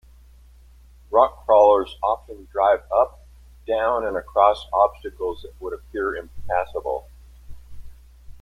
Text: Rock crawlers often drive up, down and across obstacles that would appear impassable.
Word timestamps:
Rock 1.11 1.45
crawlers 1.45 1.95
often 2.01 2.47
drive 2.51 2.79
up, 2.91 3.23
down 3.67 4.03
and 4.07 4.17
across 4.17 4.65
obstacles 4.73 5.43
that 5.43 5.53
would 5.61 5.73
appear 5.73 6.15
impassable. 6.15 7.07